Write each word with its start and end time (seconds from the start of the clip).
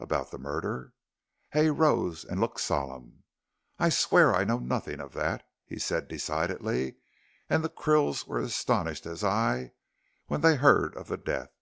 "About 0.00 0.32
the 0.32 0.40
murder?" 0.40 0.92
Hay 1.50 1.70
rose 1.70 2.24
and 2.24 2.40
looked 2.40 2.58
solemn. 2.58 3.22
"I 3.78 3.90
swear 3.90 4.34
I 4.34 4.42
know 4.42 4.58
nothing 4.58 4.98
of 5.00 5.12
that," 5.12 5.46
he 5.64 5.78
said 5.78 6.08
decidedly, 6.08 6.96
"and 7.48 7.62
the 7.62 7.70
Krills 7.70 8.26
were 8.26 8.40
as 8.40 8.48
astonished 8.48 9.06
as 9.06 9.22
I, 9.22 9.70
when 10.26 10.40
they 10.40 10.56
heard 10.56 10.96
of 10.96 11.06
the 11.06 11.16
death. 11.16 11.52